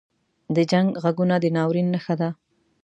•د 0.55 0.57
جنګ 0.71 0.87
ږغونه 1.03 1.35
د 1.43 1.45
ناورین 1.55 1.87
نښه 1.93 2.15
ده. 2.19 2.29